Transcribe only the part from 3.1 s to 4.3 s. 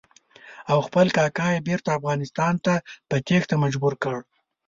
تېښته مجبور کړ.